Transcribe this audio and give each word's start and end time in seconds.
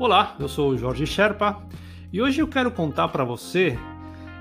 Olá, 0.00 0.36
eu 0.38 0.46
sou 0.46 0.70
o 0.70 0.78
Jorge 0.78 1.04
Sherpa 1.04 1.60
e 2.12 2.22
hoje 2.22 2.40
eu 2.40 2.46
quero 2.46 2.70
contar 2.70 3.08
para 3.08 3.24
você 3.24 3.76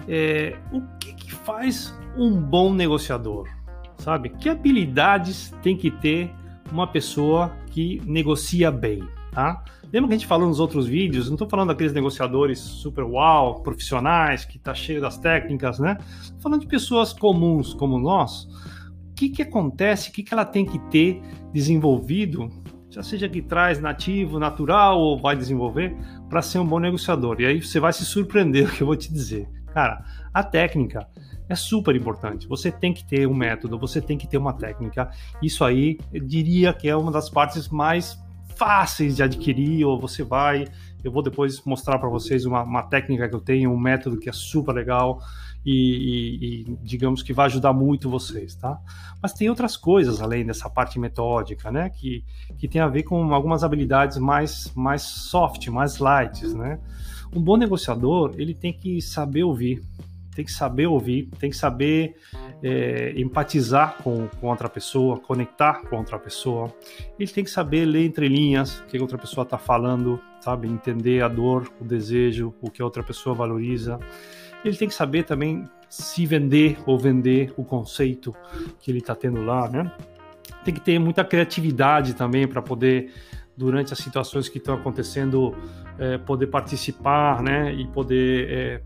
é, 0.07 0.55
o 0.71 0.83
que, 0.99 1.15
que 1.15 1.33
faz 1.33 1.91
um 2.15 2.39
bom 2.39 2.71
negociador, 2.71 3.49
sabe? 3.97 4.29
Que 4.29 4.49
habilidades 4.49 5.51
tem 5.63 5.75
que 5.75 5.89
ter 5.89 6.31
uma 6.71 6.85
pessoa 6.85 7.57
que 7.71 7.99
negocia 8.05 8.69
bem, 8.69 9.01
tá? 9.31 9.63
Lembra 9.91 10.09
que 10.09 10.13
a 10.13 10.17
gente 10.19 10.27
falou 10.27 10.47
nos 10.47 10.59
outros 10.59 10.85
vídeos? 10.85 11.25
Não 11.25 11.33
estou 11.33 11.49
falando 11.49 11.69
daqueles 11.69 11.91
negociadores 11.91 12.59
super 12.59 13.03
uau, 13.03 13.63
profissionais, 13.63 14.45
que 14.45 14.59
tá 14.59 14.75
cheio 14.75 15.01
das 15.01 15.17
técnicas, 15.17 15.79
né? 15.79 15.97
Tô 16.35 16.41
falando 16.41 16.61
de 16.61 16.67
pessoas 16.67 17.13
comuns 17.13 17.73
como 17.73 17.97
nós. 17.97 18.43
O 19.09 19.13
que, 19.15 19.29
que 19.29 19.41
acontece? 19.41 20.11
O 20.11 20.13
que, 20.13 20.21
que 20.21 20.35
ela 20.35 20.45
tem 20.45 20.63
que 20.63 20.77
ter 20.91 21.19
desenvolvido 21.51 22.47
seja 23.03 23.29
que 23.29 23.41
traz 23.41 23.79
nativo, 23.79 24.39
natural 24.39 24.99
ou 24.99 25.17
vai 25.19 25.35
desenvolver, 25.35 25.95
para 26.29 26.41
ser 26.41 26.59
um 26.59 26.65
bom 26.65 26.79
negociador. 26.79 27.39
E 27.39 27.45
aí 27.45 27.61
você 27.61 27.79
vai 27.79 27.93
se 27.93 28.05
surpreender 28.05 28.67
o 28.69 28.71
que 28.71 28.81
eu 28.81 28.87
vou 28.87 28.95
te 28.95 29.11
dizer. 29.11 29.47
Cara, 29.73 30.03
a 30.33 30.43
técnica 30.43 31.07
é 31.49 31.55
super 31.55 31.95
importante. 31.95 32.47
Você 32.47 32.71
tem 32.71 32.93
que 32.93 33.05
ter 33.05 33.27
um 33.27 33.33
método, 33.33 33.77
você 33.77 34.01
tem 34.01 34.17
que 34.17 34.27
ter 34.27 34.37
uma 34.37 34.53
técnica. 34.53 35.09
Isso 35.41 35.63
aí, 35.63 35.99
eu 36.11 36.25
diria 36.25 36.73
que 36.73 36.89
é 36.89 36.95
uma 36.95 37.11
das 37.11 37.29
partes 37.29 37.69
mais 37.69 38.17
fáceis 38.55 39.15
de 39.15 39.23
adquirir, 39.23 39.85
ou 39.85 39.99
você 39.99 40.23
vai. 40.23 40.65
Eu 41.03 41.11
vou 41.11 41.21
depois 41.21 41.63
mostrar 41.63 41.99
para 41.99 42.09
vocês 42.09 42.45
uma, 42.45 42.63
uma 42.63 42.83
técnica 42.83 43.29
que 43.29 43.35
eu 43.35 43.39
tenho, 43.39 43.71
um 43.71 43.79
método 43.79 44.17
que 44.17 44.29
é 44.29 44.33
super 44.33 44.73
legal 44.73 45.21
e, 45.69 45.73
e, 45.73 46.61
e, 46.61 46.77
digamos 46.81 47.21
que 47.21 47.33
vai 47.33 47.47
ajudar 47.47 47.73
muito 47.73 48.09
vocês, 48.09 48.55
tá? 48.55 48.79
Mas 49.21 49.33
tem 49.33 49.49
outras 49.49 49.75
coisas 49.75 50.21
além 50.21 50.45
dessa 50.45 50.69
parte 50.69 50.97
metódica, 50.97 51.69
né? 51.69 51.89
Que, 51.89 52.23
que 52.57 52.69
tem 52.69 52.79
a 52.79 52.87
ver 52.87 53.03
com 53.03 53.33
algumas 53.33 53.65
habilidades 53.65 54.17
mais, 54.17 54.71
mais 54.73 55.01
soft, 55.01 55.67
mais 55.67 55.97
light, 55.97 56.47
né? 56.47 56.79
Um 57.35 57.41
bom 57.41 57.57
negociador, 57.57 58.33
ele 58.37 58.53
tem 58.53 58.71
que 58.71 59.01
saber 59.01 59.43
ouvir, 59.43 59.83
tem 60.33 60.45
que 60.45 60.53
saber 60.53 60.87
ouvir, 60.87 61.29
tem 61.37 61.49
que 61.49 61.57
saber 61.57 62.15
é, 62.63 63.13
empatizar 63.19 63.97
com, 64.01 64.29
com 64.39 64.47
outra 64.47 64.69
pessoa, 64.69 65.19
conectar 65.19 65.81
com 65.89 65.97
outra 65.97 66.17
pessoa. 66.17 66.73
Ele 67.19 67.29
tem 67.29 67.43
que 67.43 67.51
saber 67.51 67.83
ler 67.83 68.05
entre 68.05 68.29
linhas 68.29 68.79
o 68.79 68.85
que 68.85 68.97
outra 68.99 69.17
pessoa 69.17 69.43
está 69.43 69.57
falando, 69.57 70.17
sabe? 70.39 70.69
Entender 70.69 71.21
a 71.21 71.27
dor, 71.27 71.69
o 71.81 71.83
desejo, 71.83 72.53
o 72.61 72.71
que 72.71 72.81
a 72.81 72.85
outra 72.85 73.03
pessoa 73.03 73.35
valoriza 73.35 73.99
ele 74.67 74.77
tem 74.77 74.87
que 74.87 74.93
saber 74.93 75.23
também 75.23 75.67
se 75.89 76.25
vender 76.25 76.77
ou 76.85 76.97
vender 76.97 77.53
o 77.57 77.63
conceito 77.63 78.35
que 78.79 78.91
ele 78.91 78.99
está 78.99 79.15
tendo 79.15 79.41
lá, 79.43 79.69
né? 79.69 79.91
Tem 80.63 80.73
que 80.73 80.81
ter 80.81 80.99
muita 80.99 81.23
criatividade 81.23 82.13
também 82.13 82.47
para 82.47 82.61
poder, 82.61 83.13
durante 83.55 83.93
as 83.93 83.99
situações 83.99 84.49
que 84.49 84.57
estão 84.57 84.75
acontecendo, 84.75 85.55
é, 85.97 86.17
poder 86.17 86.47
participar, 86.47 87.41
né? 87.41 87.73
E 87.73 87.87
poder 87.87 88.49
é, 88.49 88.81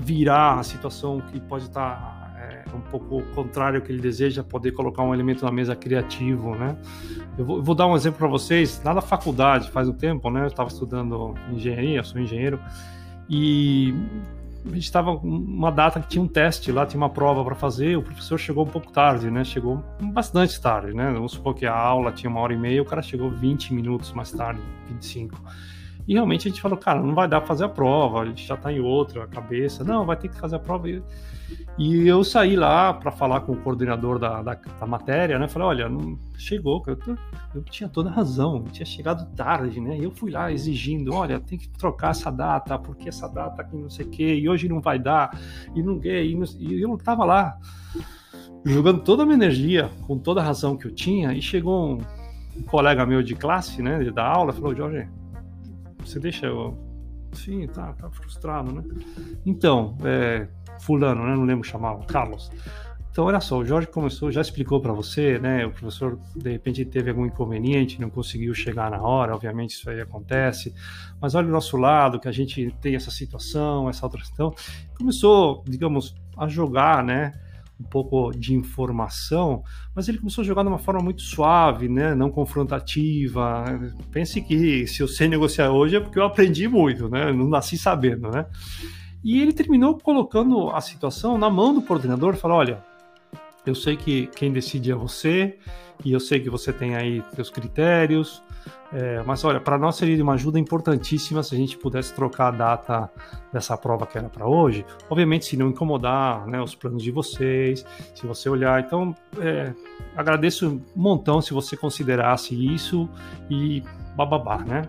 virar 0.00 0.60
a 0.60 0.62
situação 0.62 1.20
que 1.20 1.40
pode 1.40 1.64
estar 1.64 1.96
tá, 1.96 2.36
é, 2.38 2.76
um 2.76 2.80
pouco 2.80 3.22
contrário 3.34 3.80
ao 3.80 3.84
que 3.84 3.90
ele 3.90 4.00
deseja, 4.00 4.44
poder 4.44 4.72
colocar 4.72 5.02
um 5.02 5.12
elemento 5.12 5.44
na 5.44 5.50
mesa 5.50 5.74
criativo, 5.74 6.54
né? 6.54 6.76
Eu 7.36 7.44
vou, 7.44 7.56
eu 7.56 7.62
vou 7.62 7.74
dar 7.74 7.88
um 7.88 7.96
exemplo 7.96 8.18
para 8.18 8.28
vocês. 8.28 8.80
Lá 8.84 8.94
na 8.94 9.02
faculdade, 9.02 9.70
faz 9.72 9.88
um 9.88 9.92
tempo, 9.92 10.30
né? 10.30 10.42
Eu 10.42 10.48
estava 10.48 10.68
estudando 10.68 11.34
engenharia, 11.50 12.02
sou 12.04 12.20
engenheiro, 12.20 12.60
e 13.28 13.92
a 14.64 14.68
gente 14.74 14.84
estava 14.84 15.10
uma 15.10 15.70
data 15.70 16.00
que 16.00 16.08
tinha 16.08 16.22
um 16.22 16.28
teste 16.28 16.72
lá, 16.72 16.86
tinha 16.86 17.00
uma 17.00 17.10
prova 17.10 17.44
para 17.44 17.54
fazer, 17.54 17.96
o 17.96 18.02
professor 18.02 18.38
chegou 18.38 18.64
um 18.64 18.68
pouco 18.68 18.90
tarde, 18.90 19.30
né? 19.30 19.44
Chegou 19.44 19.84
bastante 20.00 20.60
tarde, 20.60 20.94
né? 20.94 21.12
Vamos 21.12 21.32
supor 21.32 21.54
que 21.54 21.66
a 21.66 21.76
aula 21.76 22.12
tinha 22.12 22.30
uma 22.30 22.40
hora 22.40 22.54
e 22.54 22.56
meia, 22.56 22.80
o 22.80 22.84
cara 22.84 23.02
chegou 23.02 23.30
20 23.30 23.74
minutos 23.74 24.12
mais 24.12 24.30
tarde, 24.30 24.60
25. 24.88 25.38
E 26.06 26.14
realmente 26.14 26.46
a 26.46 26.50
gente 26.50 26.60
falou, 26.60 26.76
cara, 26.76 27.00
não 27.00 27.14
vai 27.14 27.26
dar 27.26 27.40
pra 27.40 27.48
fazer 27.48 27.64
a 27.64 27.68
prova, 27.68 28.20
a 28.20 28.26
gente 28.26 28.46
já 28.46 28.56
tá 28.56 28.72
em 28.72 28.80
outra 28.80 29.26
cabeça, 29.26 29.82
não, 29.82 30.04
vai 30.04 30.16
ter 30.16 30.28
que 30.28 30.38
fazer 30.38 30.56
a 30.56 30.58
prova. 30.58 30.86
E 31.76 32.06
eu 32.06 32.22
saí 32.22 32.56
lá 32.56 32.92
para 32.92 33.10
falar 33.10 33.40
com 33.40 33.52
o 33.52 33.56
coordenador 33.56 34.18
da, 34.18 34.42
da, 34.42 34.54
da, 34.54 34.86
matéria, 34.86 35.38
né? 35.38 35.48
Falei, 35.48 35.68
olha, 35.68 35.88
não 35.88 36.18
chegou, 36.36 36.82
eu, 36.86 36.96
tô, 36.96 37.16
eu 37.54 37.62
tinha 37.64 37.88
toda 37.88 38.10
a 38.10 38.12
razão, 38.12 38.62
tinha 38.64 38.86
chegado 38.86 39.26
tarde, 39.34 39.80
né? 39.80 39.98
E 39.98 40.04
eu 40.04 40.10
fui 40.10 40.30
lá 40.30 40.52
exigindo, 40.52 41.12
olha, 41.14 41.40
tem 41.40 41.58
que 41.58 41.68
trocar 41.68 42.10
essa 42.10 42.30
data, 42.30 42.78
porque 42.78 43.08
essa 43.08 43.28
data 43.28 43.62
aqui 43.62 43.76
não 43.76 43.90
sei 43.90 44.06
o 44.06 44.10
quê, 44.10 44.34
e 44.36 44.48
hoje 44.48 44.68
não 44.68 44.80
vai 44.80 44.98
dar, 44.98 45.36
e 45.74 45.82
não 45.82 45.98
e, 46.04 46.36
e 46.60 46.82
eu 46.82 46.96
tava 46.98 47.24
lá 47.24 47.56
jogando 48.64 49.00
toda 49.00 49.22
a 49.22 49.26
minha 49.26 49.36
energia, 49.36 49.90
com 50.06 50.18
toda 50.18 50.40
a 50.40 50.44
razão 50.44 50.76
que 50.76 50.86
eu 50.86 50.94
tinha, 50.94 51.32
e 51.32 51.42
chegou 51.42 51.96
um, 51.96 51.98
um 52.56 52.62
colega 52.62 53.04
meu 53.04 53.22
de 53.22 53.34
classe, 53.34 53.82
né, 53.82 53.98
da 54.10 54.24
aula, 54.24 54.52
falou, 54.52 54.74
Jorge, 54.74 55.08
você 56.04 56.20
deixa 56.20 56.46
eu. 56.46 56.76
Sim, 57.32 57.66
tá, 57.66 57.92
tá 57.94 58.10
frustrado, 58.10 58.72
né? 58.72 58.82
Então, 59.44 59.96
é, 60.04 60.46
fulano, 60.80 61.24
né? 61.26 61.34
Não 61.34 61.44
lembro 61.44 61.64
chamava, 61.64 62.04
Carlos. 62.04 62.50
Então, 63.10 63.26
olha 63.26 63.40
só, 63.40 63.58
o 63.58 63.64
Jorge 63.64 63.86
começou, 63.86 64.32
já 64.32 64.40
explicou 64.40 64.80
para 64.80 64.92
você, 64.92 65.38
né? 65.38 65.64
O 65.64 65.70
professor, 65.70 66.18
de 66.34 66.50
repente, 66.50 66.84
teve 66.84 67.10
algum 67.10 67.24
inconveniente, 67.24 68.00
não 68.00 68.10
conseguiu 68.10 68.52
chegar 68.54 68.90
na 68.90 69.00
hora, 69.00 69.34
obviamente 69.34 69.70
isso 69.70 69.88
aí 69.88 70.00
acontece. 70.00 70.74
Mas 71.20 71.36
olha 71.36 71.46
o 71.46 71.52
nosso 71.52 71.76
lado, 71.76 72.18
que 72.18 72.26
a 72.26 72.32
gente 72.32 72.74
tem 72.80 72.96
essa 72.96 73.12
situação, 73.12 73.88
essa 73.88 74.04
outra 74.04 74.20
questão. 74.20 74.52
Começou, 74.98 75.62
digamos, 75.64 76.16
a 76.36 76.48
jogar, 76.48 77.04
né? 77.04 77.32
Um 77.78 77.84
pouco 77.84 78.30
de 78.30 78.54
informação, 78.54 79.62
mas 79.94 80.08
ele 80.08 80.18
começou 80.18 80.42
a 80.42 80.44
jogar 80.46 80.62
de 80.62 80.68
uma 80.68 80.78
forma 80.78 81.02
muito 81.02 81.22
suave, 81.22 81.88
né? 81.88 82.14
não 82.14 82.30
confrontativa. 82.30 83.64
Pense 84.12 84.40
que 84.40 84.86
se 84.86 85.02
eu 85.02 85.08
sei 85.08 85.28
negociar 85.28 85.70
hoje 85.70 85.96
é 85.96 86.00
porque 86.00 86.18
eu 86.18 86.24
aprendi 86.24 86.68
muito, 86.68 87.08
né? 87.08 87.32
não 87.32 87.48
nasci 87.48 87.76
sabendo. 87.76 88.30
Né? 88.30 88.46
E 89.22 89.40
ele 89.40 89.52
terminou 89.52 89.98
colocando 89.98 90.70
a 90.70 90.80
situação 90.80 91.36
na 91.36 91.50
mão 91.50 91.74
do 91.74 91.82
coordenador 91.82 92.36
falou: 92.36 92.58
olha, 92.58 92.84
eu 93.66 93.74
sei 93.74 93.96
que 93.96 94.28
quem 94.28 94.52
decide 94.52 94.92
é 94.92 94.94
você, 94.94 95.58
e 96.04 96.12
eu 96.12 96.20
sei 96.20 96.40
que 96.40 96.50
você 96.50 96.72
tem 96.72 96.94
aí 96.94 97.22
seus 97.34 97.50
critérios, 97.50 98.42
é, 98.92 99.22
mas 99.24 99.44
olha, 99.44 99.60
para 99.60 99.76
nós 99.76 99.96
seria 99.96 100.22
uma 100.22 100.34
ajuda 100.34 100.58
importantíssima 100.58 101.42
se 101.42 101.54
a 101.54 101.58
gente 101.58 101.76
pudesse 101.76 102.14
trocar 102.14 102.48
a 102.48 102.50
data 102.52 103.10
dessa 103.52 103.76
prova 103.76 104.06
que 104.06 104.16
era 104.16 104.28
para 104.28 104.46
hoje. 104.46 104.86
Obviamente, 105.10 105.46
se 105.46 105.56
não 105.56 105.68
incomodar 105.68 106.46
né, 106.46 106.60
os 106.60 106.74
planos 106.74 107.02
de 107.02 107.10
vocês, 107.10 107.84
se 108.14 108.26
você 108.26 108.48
olhar. 108.48 108.80
Então, 108.80 109.14
é, 109.38 109.72
agradeço 110.16 110.68
um 110.68 110.80
montão 110.94 111.40
se 111.40 111.52
você 111.52 111.76
considerasse 111.76 112.54
isso 112.54 113.08
e 113.50 113.82
bababá, 114.16 114.58
né? 114.58 114.82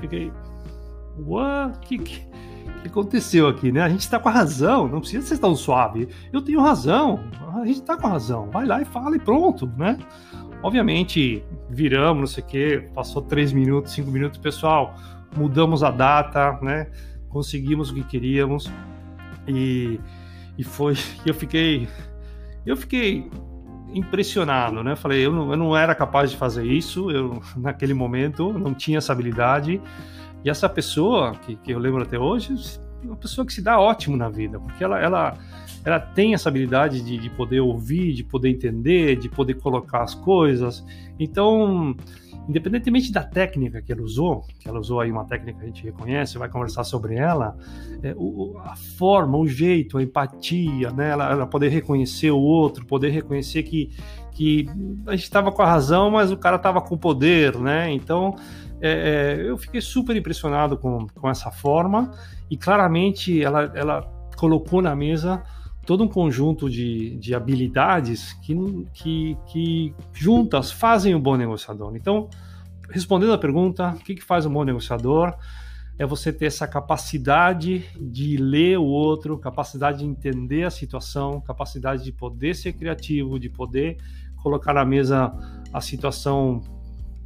Fiquei. 0.00 0.32
What? 1.18 1.78
Que, 1.80 1.98
que, 1.98 2.20
que 2.82 2.88
aconteceu 2.88 3.46
aqui, 3.46 3.70
né? 3.70 3.82
A 3.82 3.88
gente 3.88 4.00
está 4.00 4.18
com 4.18 4.28
a 4.28 4.32
razão, 4.32 4.88
não 4.88 5.00
precisa 5.00 5.26
ser 5.26 5.38
tão 5.38 5.54
suave. 5.54 6.08
Eu 6.32 6.40
tenho 6.40 6.60
razão, 6.60 7.20
a 7.54 7.66
gente 7.66 7.80
está 7.80 7.96
com 7.96 8.06
a 8.06 8.10
razão. 8.10 8.48
Vai 8.50 8.64
lá 8.64 8.80
e 8.80 8.86
fala 8.86 9.16
e 9.16 9.18
pronto, 9.18 9.70
né? 9.76 9.98
Obviamente, 10.62 11.42
viramos, 11.68 12.20
não 12.20 12.26
sei 12.26 12.44
o 12.44 12.46
quê, 12.46 12.88
passou 12.94 13.22
três 13.22 13.52
minutos, 13.52 13.92
cinco 13.92 14.10
minutos, 14.10 14.38
pessoal, 14.38 14.94
mudamos 15.34 15.82
a 15.82 15.90
data, 15.90 16.58
né? 16.60 16.88
Conseguimos 17.28 17.90
o 17.90 17.94
que 17.94 18.02
queríamos 18.02 18.70
e, 19.48 19.98
e 20.58 20.64
foi. 20.64 20.94
Eu 21.24 21.34
fiquei, 21.34 21.88
eu 22.66 22.76
fiquei 22.76 23.30
impressionado, 23.94 24.82
né? 24.82 24.94
Falei, 24.96 25.24
eu 25.24 25.32
não, 25.32 25.50
eu 25.50 25.56
não 25.56 25.76
era 25.76 25.94
capaz 25.94 26.30
de 26.30 26.36
fazer 26.36 26.64
isso, 26.64 27.10
eu 27.10 27.42
naquele 27.56 27.94
momento 27.94 28.52
não 28.52 28.74
tinha 28.74 28.98
essa 28.98 29.12
habilidade. 29.12 29.80
E 30.44 30.48
essa 30.48 30.68
pessoa, 30.68 31.34
que, 31.34 31.56
que 31.56 31.70
eu 31.70 31.78
lembro 31.78 32.02
até 32.02 32.18
hoje, 32.18 32.54
é 33.02 33.06
uma 33.06 33.16
pessoa 33.16 33.46
que 33.46 33.52
se 33.52 33.62
dá 33.62 33.78
ótimo 33.78 34.16
na 34.16 34.28
vida, 34.28 34.58
porque 34.58 34.82
ela, 34.82 34.98
ela, 34.98 35.36
ela 35.84 35.98
tem 35.98 36.34
essa 36.34 36.48
habilidade 36.48 37.00
de, 37.00 37.16
de 37.16 37.30
poder 37.30 37.60
ouvir, 37.60 38.12
de 38.12 38.22
poder 38.22 38.50
entender, 38.50 39.16
de 39.16 39.28
poder 39.28 39.54
colocar 39.54 40.02
as 40.02 40.14
coisas. 40.14 40.84
Então, 41.18 41.94
independentemente 42.48 43.12
da 43.12 43.22
técnica 43.22 43.80
que 43.80 43.92
ela 43.92 44.02
usou, 44.02 44.44
que 44.58 44.68
ela 44.68 44.78
usou 44.78 45.00
aí 45.00 45.10
uma 45.10 45.24
técnica 45.24 45.58
que 45.58 45.64
a 45.64 45.68
gente 45.68 45.84
reconhece, 45.84 46.36
vai 46.36 46.48
conversar 46.48 46.84
sobre 46.84 47.14
ela, 47.14 47.56
é, 48.02 48.14
o, 48.16 48.58
a 48.58 48.76
forma, 48.76 49.38
o 49.38 49.46
jeito, 49.46 49.96
a 49.98 50.02
empatia, 50.02 50.90
né? 50.90 51.10
ela, 51.10 51.30
ela 51.30 51.46
poder 51.46 51.68
reconhecer 51.68 52.30
o 52.30 52.38
outro, 52.38 52.84
poder 52.84 53.10
reconhecer 53.10 53.62
que, 53.62 53.90
que 54.32 54.68
a 55.06 55.12
gente 55.12 55.24
estava 55.24 55.50
com 55.50 55.62
a 55.62 55.66
razão, 55.66 56.10
mas 56.10 56.30
o 56.30 56.36
cara 56.36 56.56
estava 56.56 56.80
com 56.80 56.94
o 56.94 56.98
poder, 56.98 57.56
né? 57.58 57.92
Então, 57.92 58.36
é, 58.80 59.38
é, 59.38 59.48
eu 59.48 59.56
fiquei 59.56 59.80
super 59.80 60.16
impressionado 60.16 60.76
com, 60.76 61.06
com 61.08 61.28
essa 61.28 61.50
forma 61.50 62.10
e 62.50 62.56
claramente 62.56 63.42
ela, 63.42 63.70
ela 63.74 64.02
colocou 64.36 64.80
na 64.80 64.96
mesa 64.96 65.42
todo 65.90 66.04
um 66.04 66.08
conjunto 66.08 66.70
de, 66.70 67.16
de 67.16 67.34
habilidades 67.34 68.32
que, 68.34 68.54
que, 68.94 69.36
que 69.48 69.94
juntas 70.12 70.70
fazem 70.70 71.16
um 71.16 71.20
bom 71.20 71.36
negociador. 71.36 71.96
Então, 71.96 72.30
respondendo 72.88 73.32
a 73.32 73.38
pergunta, 73.38 73.90
o 73.90 73.98
que, 73.98 74.14
que 74.14 74.22
faz 74.22 74.46
um 74.46 74.52
bom 74.52 74.62
negociador? 74.62 75.34
É 75.98 76.06
você 76.06 76.32
ter 76.32 76.46
essa 76.46 76.64
capacidade 76.64 77.84
de 78.00 78.36
ler 78.36 78.78
o 78.78 78.84
outro, 78.84 79.36
capacidade 79.36 79.98
de 79.98 80.04
entender 80.04 80.62
a 80.62 80.70
situação, 80.70 81.40
capacidade 81.40 82.04
de 82.04 82.12
poder 82.12 82.54
ser 82.54 82.72
criativo, 82.74 83.36
de 83.36 83.48
poder 83.48 83.96
colocar 84.36 84.72
na 84.72 84.84
mesa 84.84 85.32
a 85.72 85.80
situação 85.80 86.62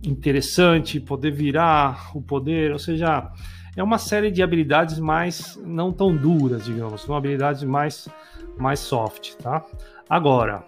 interessante, 0.02 0.98
poder 0.98 1.32
virar 1.32 2.12
o 2.16 2.22
poder, 2.22 2.72
ou 2.72 2.78
seja, 2.78 3.30
é 3.76 3.82
uma 3.82 3.98
série 3.98 4.30
de 4.30 4.42
habilidades 4.42 4.98
mais 4.98 5.58
não 5.64 5.92
tão 5.92 6.14
duras, 6.14 6.64
digamos, 6.64 7.02
são 7.02 7.14
habilidades 7.14 7.62
mais 7.62 8.08
mais 8.56 8.78
soft, 8.78 9.34
tá? 9.36 9.64
Agora, 10.08 10.64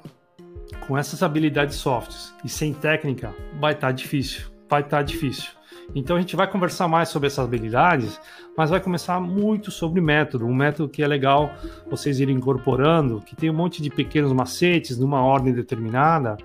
com 0.87 0.99
essas 0.99 1.23
habilidades 1.23 1.77
softs 1.77 2.35
e 2.45 2.49
sem 2.49 2.73
técnica, 2.73 3.35
vai 3.61 3.73
estar 3.73 3.89
tá 3.89 3.93
difícil, 3.93 4.51
vai 4.69 4.81
estar 4.81 4.99
tá 4.99 5.03
difícil. 5.03 5.57
Então 5.95 6.17
a 6.17 6.21
gente 6.21 6.35
vai 6.35 6.51
conversar 6.51 6.89
mais 6.89 7.09
sobre 7.09 7.29
essas 7.29 7.45
habilidades, 7.45 8.21
mas 8.57 8.71
vai 8.71 8.81
começar 8.81 9.21
muito 9.21 9.71
sobre 9.71 10.01
método, 10.01 10.47
um 10.47 10.55
método 10.55 10.89
que 10.89 11.03
é 11.03 11.07
legal 11.07 11.51
vocês 11.89 12.19
irem 12.19 12.37
incorporando, 12.37 13.21
que 13.21 13.37
tem 13.37 13.51
um 13.51 13.55
monte 13.55 13.81
de 13.81 13.89
pequenos 13.89 14.33
macetes 14.33 14.99
numa 14.99 15.23
ordem 15.23 15.53
determinada, 15.53 16.37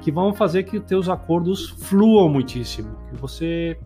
que 0.00 0.10
vão 0.10 0.32
fazer 0.32 0.62
que 0.62 0.78
os 0.78 0.84
teus 0.84 1.08
acordos 1.08 1.68
fluam 1.68 2.28
muitíssimo, 2.28 2.96
que 3.10 3.16
você 3.16 3.78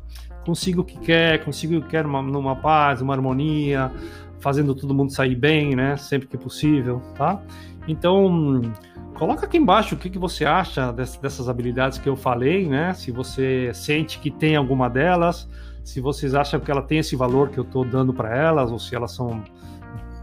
consiga 0.44 0.80
o 0.80 0.84
que 0.84 0.98
quer, 0.98 1.44
consiga 1.44 1.78
o 1.78 1.82
que 1.82 1.88
quer 1.88 2.04
numa 2.04 2.56
paz, 2.56 3.00
uma 3.00 3.14
harmonia, 3.14 3.90
fazendo 4.40 4.74
todo 4.74 4.94
mundo 4.94 5.12
sair 5.12 5.34
bem, 5.34 5.76
né? 5.76 5.96
Sempre 5.96 6.28
que 6.28 6.36
possível, 6.36 7.00
tá? 7.14 7.40
Então, 7.86 8.62
coloca 9.14 9.46
aqui 9.46 9.58
embaixo 9.58 9.94
o 9.94 9.98
que, 9.98 10.10
que 10.10 10.18
você 10.18 10.44
acha 10.44 10.92
dessas 10.92 11.48
habilidades 11.48 11.98
que 11.98 12.08
eu 12.08 12.16
falei, 12.16 12.66
né? 12.66 12.92
Se 12.94 13.10
você 13.10 13.70
sente 13.74 14.18
que 14.18 14.30
tem 14.30 14.56
alguma 14.56 14.88
delas, 14.88 15.48
se 15.84 16.00
vocês 16.00 16.34
acham 16.34 16.60
que 16.60 16.70
ela 16.70 16.82
tem 16.82 16.98
esse 16.98 17.16
valor 17.16 17.50
que 17.50 17.58
eu 17.58 17.64
estou 17.64 17.84
dando 17.84 18.12
para 18.12 18.36
elas, 18.36 18.70
ou 18.70 18.78
se 18.78 18.94
elas 18.94 19.12
são 19.12 19.42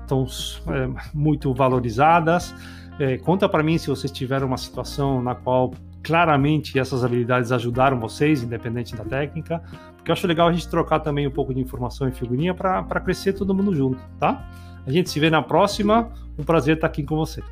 tão 0.07 0.25
é, 0.67 0.89
muito 1.13 1.53
valorizadas. 1.53 2.55
É, 2.99 3.17
conta 3.17 3.47
para 3.47 3.61
mim 3.61 3.77
se 3.77 3.87
vocês 3.87 4.11
tiveram 4.11 4.47
uma 4.47 4.57
situação 4.57 5.21
na 5.21 5.35
qual 5.35 5.71
claramente 6.01 6.79
essas 6.79 7.03
habilidades 7.03 7.51
ajudaram 7.51 7.99
vocês, 7.99 8.41
independente 8.41 8.95
da 8.95 9.03
técnica, 9.03 9.61
porque 10.07 10.11
eu 10.11 10.13
acho 10.13 10.27
legal 10.27 10.47
a 10.47 10.53
gente 10.53 10.69
trocar 10.69 11.01
também 11.01 11.27
um 11.27 11.31
pouco 11.31 11.53
de 11.53 11.59
informação 11.59 12.07
e 12.07 12.13
figurinha 12.13 12.53
para 12.53 13.01
crescer 13.01 13.33
todo 13.33 13.53
mundo 13.53 13.75
junto, 13.75 13.99
tá? 14.17 14.49
A 14.85 14.89
gente 14.89 15.09
se 15.09 15.19
vê 15.19 15.29
na 15.29 15.41
próxima. 15.41 16.13
Um 16.39 16.45
prazer 16.45 16.75
estar 16.75 16.87
aqui 16.87 17.03
com 17.03 17.17
você. 17.17 17.43